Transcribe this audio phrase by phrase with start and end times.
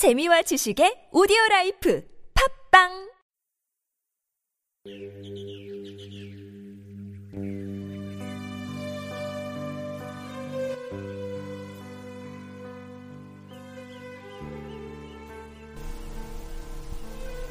[0.00, 2.02] 재미와 지식의 오디오 라이프
[2.72, 3.12] 팝빵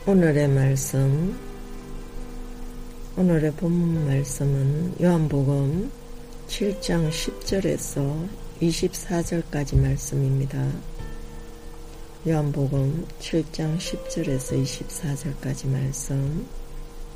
[0.08, 1.38] 오늘의 말씀,
[3.16, 5.92] 오늘의 본문 말씀은 요한복음
[6.48, 8.28] 7장 10절에서
[8.60, 10.99] 24절까지 말씀입니다.
[12.30, 16.48] 요한복음 7장 10절에서 24절까지 말씀,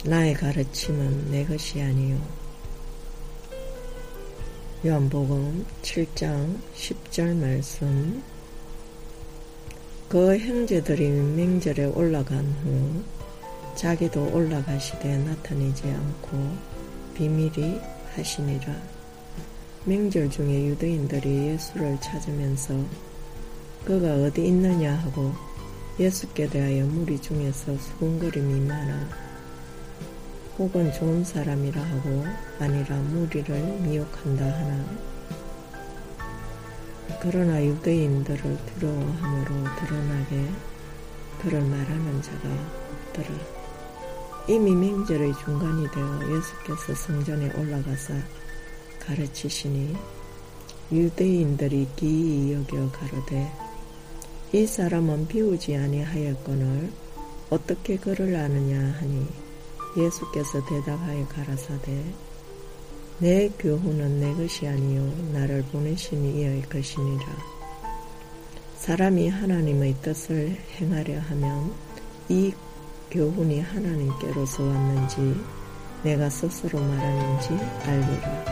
[0.05, 2.20] 나의 가르침은 내 것이 아니요.
[4.84, 8.23] 요한복음 7장 10절 말씀,
[10.09, 13.03] 그 형제들이 맹절에 올라간 후
[13.75, 16.58] 자기도 올라가시되 나타내지 않고
[17.14, 17.80] 비밀이
[18.16, 18.75] 하시니라.
[19.86, 22.73] 맹절 중에 유대인들이 예수를 찾으면서
[23.86, 25.34] 그가 어디 있느냐 하고
[26.00, 29.08] 예수께 대하여 무리 중에서 수군거림이 많아
[30.58, 32.25] 혹은 좋은 사람이라 하고
[32.59, 35.14] 아니라 무리를 미혹한다 하나
[37.22, 40.50] 그러나 유대인들을 두려워함으로 드러나게
[41.42, 42.50] 그를 말하는 자가
[43.08, 43.30] 없더라.
[44.47, 48.14] 이미 맹절의 중간이 되어 예수께서 성전에 올라가사
[49.00, 49.95] 가르치시니
[50.92, 53.62] 유대인들이 기이 여겨 가로되
[54.56, 56.92] 이 사람은 비우지 아니하였거늘
[57.50, 59.26] 어떻게 그를 아느냐 하니
[59.98, 62.04] 예수께서 대답하여 가라사대
[63.18, 67.26] 내 교훈은 내 것이 아니요 나를 보내신 이의 것이니라.
[68.78, 71.74] 사람이 하나님의 뜻을 행하려 하면
[72.30, 72.54] 이
[73.09, 75.36] 교훈이 하나님께로서 왔는지
[76.04, 77.50] 내가 스스로 말하는지
[77.88, 78.46] 알리라.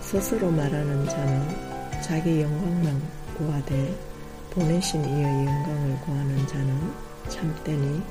[0.00, 3.00] 스스로 말하는 자는 자기 영광만
[3.38, 4.11] 구하되
[4.52, 6.92] 보내신 이의 영광을 구하는 자는
[7.26, 8.02] 참되니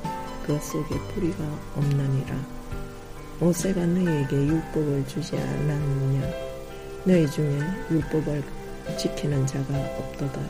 [0.44, 1.44] 그 속에 뿌리가
[1.76, 2.34] 없느니라.
[3.38, 6.28] 모세가 너희에게 율법을 주지 않았느냐?
[7.04, 7.60] 너희 중에
[7.92, 8.42] 율법을
[8.98, 10.40] 지키는 자가 없도다.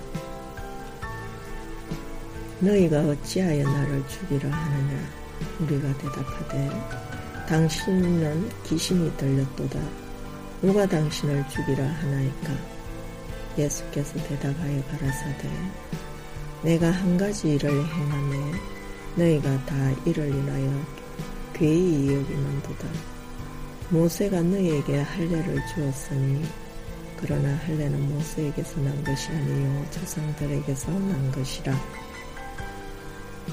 [2.61, 4.99] 너희가 어찌하여 나를 죽이라 하느냐?
[5.61, 6.71] 우리가 대답하되
[7.47, 9.79] 당신은 귀신이 들렸도다.
[10.63, 12.72] 누가 당신을 죽이라 하나이까?
[13.59, 15.49] 예수께서 대답하여 가라사대
[16.63, 18.37] 내가 한 가지 일을 행하매
[19.17, 19.75] 너희가 다
[20.07, 20.85] 이를 인하여
[21.53, 22.89] 괴히 여기는도다.
[23.91, 26.45] 모세가 너희에게 할례를 주었으니
[27.17, 31.75] 그러나 할례는 모세에게서 난 것이 아니요 조상들에게서 난 것이라.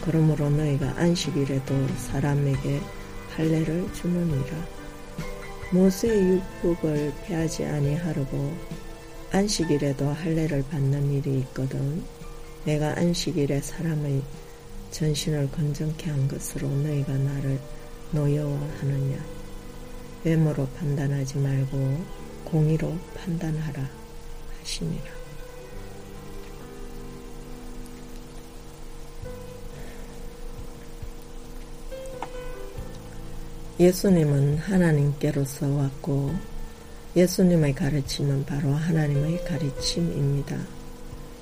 [0.01, 2.79] 그러므로 너희가 안식일에도 사람에게
[3.35, 4.79] 할례를 주느니라.
[5.71, 8.55] 모세의 율법을 폐하지 아니하려고
[9.31, 12.03] 안식일에도 할례를 받는 일이 있거든.
[12.66, 14.22] 내가 안식일에 사람의
[14.91, 17.59] 전신을 건전케 한 것으로 너희가 나를
[18.12, 19.18] 노여워하느냐
[20.23, 22.06] 외모로 판단하지 말고
[22.44, 23.88] 공의로 판단하라
[24.59, 25.19] 하시니라.
[33.79, 36.34] 예수님은 하나님께로서 왔고
[37.19, 40.56] 예수님의 가르침은 바로 하나님의 가르침입니다.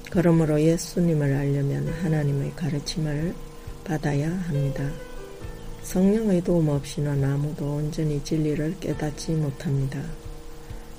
[0.09, 3.35] 그러므로 예수님을 알려면 하나님의 가르침을
[3.83, 4.89] 받아야 합니다.
[5.83, 10.01] 성령의 도움 없이는 아무도 온전히 진리를 깨닫지 못합니다.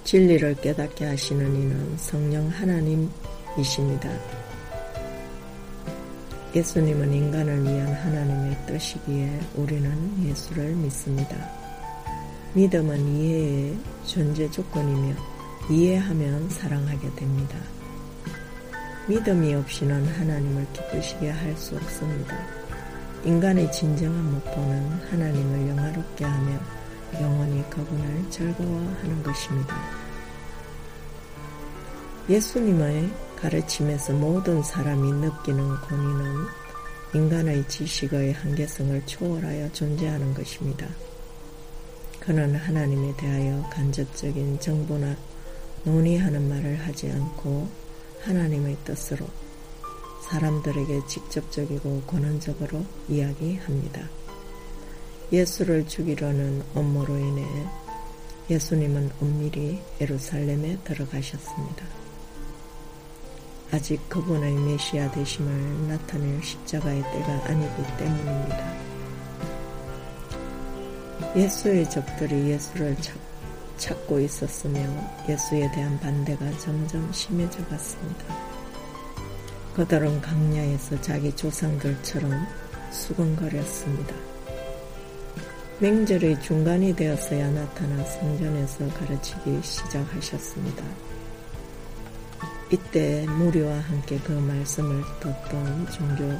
[0.04, 4.08] 진리를 깨닫게 하시는 이는 성령 하나님이십니다.
[6.54, 11.67] 예수님은 인간을 위한 하나님의 뜻이기에 우리는 예수를 믿습니다.
[12.54, 15.14] 믿음은 이해의 존재 조건이며
[15.70, 17.58] 이해하면 사랑하게 됩니다.
[19.06, 22.36] 믿음이 없이는 하나님을 기쁘시게 할 수 없습니다.
[23.24, 26.58] 인간의 진정한 목표는 하나님을 영화롭게 하며
[27.20, 29.76] 영원히 그분을 즐거워하는 것입니다.
[32.28, 36.46] 예수님의 가르침에서 모든 사람이 느끼는 권위는
[37.14, 40.86] 인간의 지식의 한계성을 초월하여 존재하는 것입니다.
[42.28, 45.16] 그는 하나님에 대하여 간접적인 정보나
[45.82, 47.66] 논의하는 말을 하지 않고
[48.20, 49.26] 하나님의 뜻으로
[50.28, 54.02] 사람들에게 직접적이고 권한적으로 이야기합니다.
[55.32, 57.46] 예수를 죽이려는 업무로 인해
[58.50, 61.86] 예수님은 은밀히 예루살렘에 들어가셨습니다.
[63.70, 68.87] 아직 그분의 메시아 되심을 나타낼 십자가의 때가 아니기 때문입니다.
[71.36, 72.96] 예수의 적들이 예수를
[73.76, 74.80] 찾고 있었으며
[75.28, 78.24] 예수에 대한 반대가 점점 심해져 갔습니다.
[79.74, 82.32] 그들은 강야에서 자기 조상들처럼
[82.90, 84.14] 수근거렸습니다.
[85.80, 90.84] 맹절의 중간이 되었어야 나타나 성전에서 가르치기 시작하셨습니다.
[92.72, 96.36] 이때 무리와 함께 그 말씀을 듣던 종교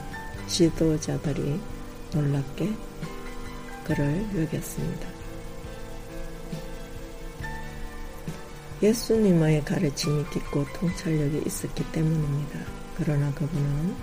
[0.48, 1.60] 지도자들이
[2.12, 2.72] 놀랍게
[3.88, 5.08] 그를 여겼습니다.
[8.82, 12.61] 예수님의 가르침이 깊고 통찰력이 있었기 때문입니다.
[12.96, 13.96] 그러나 그분은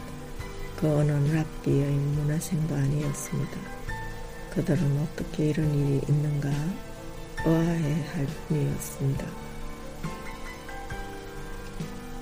[0.76, 3.58] 그 어느 랍비의 문화생도 아니었습니다.
[4.56, 6.50] 그들은 어떻게 이런 일이 있는가
[7.46, 9.26] 의아해할 뿐이었습니다.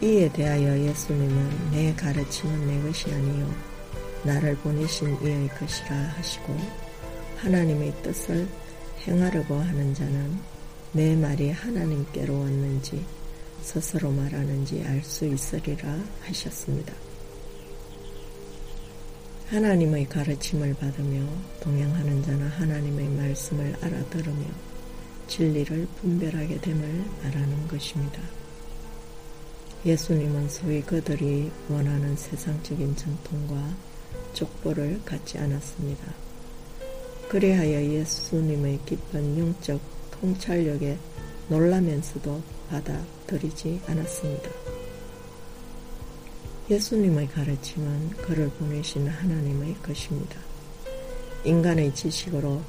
[0.02, 3.50] 이에 대하여 예수님은 내 가르침은 내 것이 아니요
[4.24, 6.83] 나를 보내신 이의 것이라 하시고
[7.44, 8.48] 하나님의 뜻을
[9.06, 10.40] 행하려고 하는 자는
[10.94, 13.06] 내 말이 하나님께로 왔는지
[13.62, 16.94] 스스로 말하는지 알 수 있으리라 하셨습니다.
[19.48, 21.28] 하나님의 가르침을 받으며
[21.60, 24.46] 동행하는 자는 하나님의 말씀을 알아들으며
[25.28, 28.22] 진리를 분별하게 됨을 말하는 것입니다.
[29.86, 33.76] 예수님은 소위 그들이 원하는 세상적인 전통과
[34.34, 36.23] 족보를 갖지 않았습니다.
[37.34, 39.82] 그리하여 예수님의 깊은 영적
[40.12, 41.00] 통찰력에
[41.50, 44.52] 놀라면서도 받아들이지 않았습니다.
[46.70, 50.40] 예수님의 가르침은 그를 보내신 하나님의 것입니다.
[51.44, 52.62] 인간의 지식으로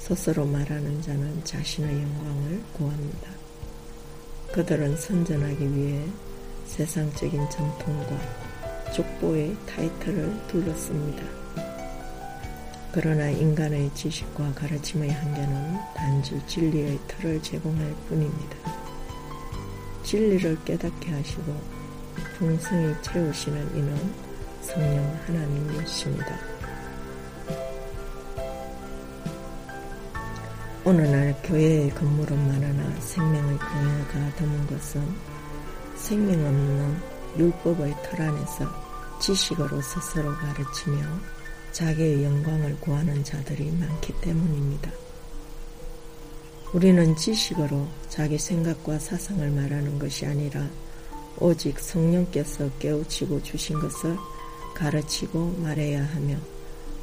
[0.00, 3.30] 스스로 말하는 자는 자신의 영광을 구합니다.
[4.54, 6.04] 그들은 선전하기 위해
[6.66, 8.18] 세상적인 전통과
[8.92, 11.43] 족보의 타이틀을 둘렀습니다.
[12.94, 18.56] 그러나 인간의 지식과 가르침의 한계는 단지 진리의 틀을 제공할 뿐입니다.
[20.04, 21.60] 진리를 깨닫게 하시고
[22.38, 24.14] 풍성히 채우시는 이는
[24.60, 26.38] 성령 하나님이십니다.
[30.84, 35.04] 오늘날 교회의 건물은 많으나 생명의 교회가 드문 것은
[35.96, 37.02] 생명 없는
[37.38, 41.02] 율법의 틀 안에서 지식으로 스스로 가르치며
[41.74, 44.92] 자기의 영광을 구하는 자들이 많기 때문입니다.
[46.72, 50.70] 우리는 지식으로 자기 생각과 사상을 말하는 것이 아니라
[51.40, 54.16] 오직 성령께서 깨우치고 주신 것을
[54.76, 56.36] 가르치고 말해야 하며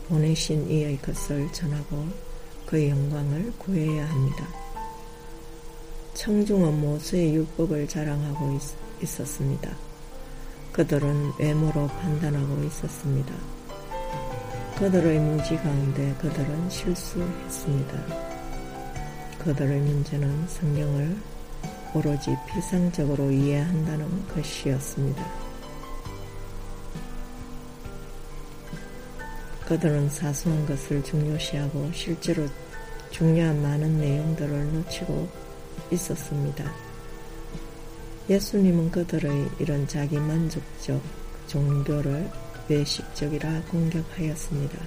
[0.07, 2.07] 보내신 이의 것을 전하고
[2.65, 4.47] 그의 영광을 구해야 합니다.
[6.13, 8.57] 청중은 모세의 율법을 자랑하고
[9.01, 9.75] 있, 었습니다
[10.71, 13.60] 그들은 외모로 판단하고 있었습니다.
[14.81, 17.93] 그들의 무지 가운데 그들은 실수했습니다.
[19.37, 21.17] 그들의 문제는 성경을
[21.93, 25.23] 오로지 피상적으로 이해한다는 것이었습니다.
[29.67, 32.47] 그들은 사소한 것을 중요시하고 실제로
[33.11, 35.29] 중요한 많은 내용들을 놓치고
[35.91, 36.73] 있었습니다.
[38.27, 40.99] 예수님은 그들의 이런 자기 만족적
[41.45, 42.27] 종교를
[42.71, 44.77] 외식적이라 공격하였습니다.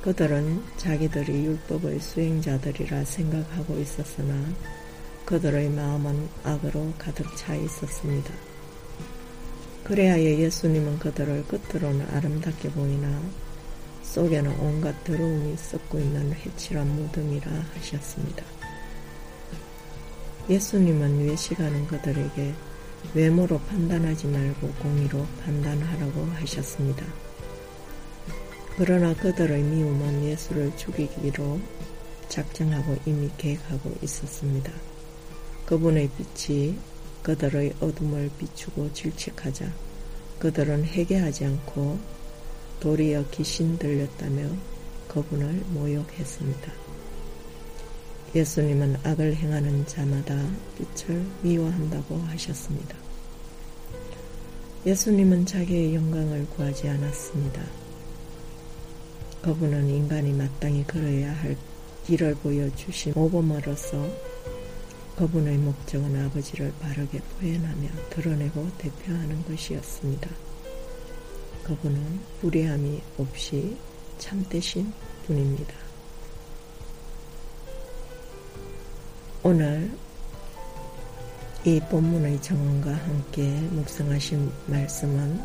[0.00, 4.34] 그들은 자기들이 율법의 수행자들이라 생각하고 있었으나
[5.26, 8.32] 그들의 마음은 악으로 가득 차 있었습니다.
[9.82, 13.20] 그래야 예수님은 그들을 끝으로는 아름답게 보이나
[14.02, 18.42] 속에는 온갖 더러움이 썩고 있는 해칠한 무덤이라 하셨습니다.
[20.48, 22.54] 예수님은 외식하는 그들에게
[23.12, 27.04] 외모로 판단하지 말고 공의로 판단하라고 하셨습니다.
[28.76, 31.60] 그러나 그들의 미움은 예수를 죽이기로
[32.28, 34.72] 작정하고 이미 계획하고 있었습니다.
[35.66, 36.76] 그분의 빛이
[37.22, 39.72] 그들의 어둠을 비추고 질책하자
[40.38, 41.98] 그들은 회개하지 않고
[42.80, 44.48] 도리어 귀신 들렸다며
[45.08, 46.93] 그분을 모욕했습니다.
[48.34, 50.34] 예수님은 악을 행하는 자마다
[50.76, 52.96] 빛을 미워한다고 하셨습니다.
[54.84, 57.62] 예수님은 자기의 영광을 구하지 않았습니다.
[59.40, 61.56] 그분은 인간이 마땅히 걸어야 할
[62.06, 64.04] 길을 보여주신 모범으로서
[65.16, 70.28] 그분의 목적은 아버지를 바르게 표현하며 드러내고 대표하는 것이었습니다.
[71.62, 73.76] 그분은 불의함이 없이
[74.18, 74.92] 참되신
[75.26, 75.83] 분입니다.
[79.46, 79.90] 오늘
[81.66, 85.38] 이 본문의 정원과 함께 묵상하신 말씀은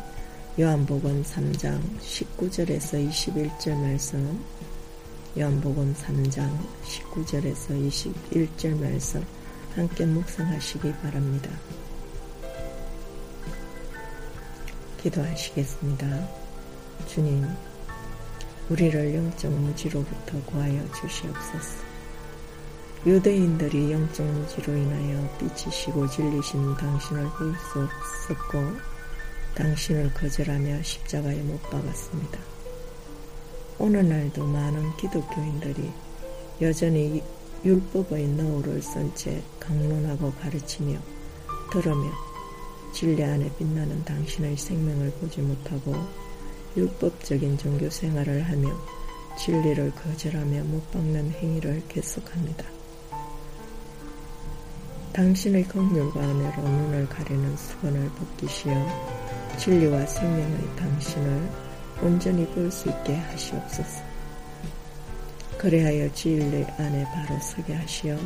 [0.58, 4.42] 요한복음 3장 19절에서 21절 말씀,
[5.38, 6.50] 요한복음 3장
[6.82, 9.22] 19절에서 21절 말씀,
[9.74, 11.50] 함께 묵상하시기 바랍니다.
[15.02, 16.26] 기도하시겠습니다.
[17.06, 17.46] 주님,
[18.70, 21.89] 우리를 영적 무지로부터 구하여 주시옵소서.
[23.06, 28.76] 유대인들이 영적 무지로 인하여 삐치시고 질리신 당신을 볼 수 없었고
[29.54, 32.38] 당신을 거절하며 십자가에 못 박았습니다.
[33.78, 35.90] 오늘날도 많은 기독교인들이
[36.60, 37.22] 여전히
[37.64, 40.98] 율법의 너울을 쓴 채 강론하고 가르치며
[41.72, 42.10] 들으며
[42.92, 45.94] 진리 안에 빛나는 당신의 생명을 보지 못하고
[46.76, 48.68] 율법적인 종교 생활을 하며
[49.38, 52.79] 진리를 거절하며 못 박는 행위를 계속합니다.
[55.12, 58.72] 당신의 긍휼과 은혜로 눈을 가리는 수건을 벗기시어
[59.58, 61.50] 진리와 생명의 당신을
[62.02, 64.02] 온전히 볼 수 있게 하시옵소서.
[65.58, 68.16] 그리하여 진리 안에 바로 서게 하시어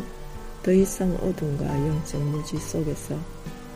[0.62, 3.18] 더 이상 어둠과 영적 무지 속에서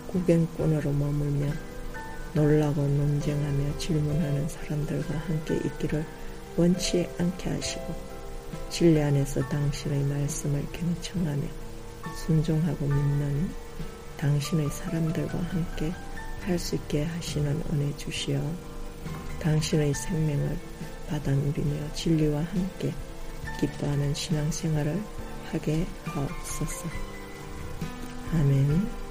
[0.09, 1.53] 구경꾼으로 머물며
[2.35, 6.05] 놀라고 논쟁하며 질문하는 사람들과 함께 있기를
[6.57, 7.95] 원치 않게 하시고
[8.71, 11.68] 진리 안에서 당신의 말씀을 경청하며
[12.17, 13.51] 순종하고 믿는
[14.17, 15.93] 당신의 사람들과 함께
[16.43, 18.41] 할 수 있게 하시는 은혜 주시어
[19.41, 20.59] 당신의 생명을
[21.09, 22.93] 받아 누리며 진리와 함께
[23.61, 25.03] 기뻐하는 신앙생활을
[25.51, 26.87] 하게 하옵소서.
[28.33, 29.08] 아멘.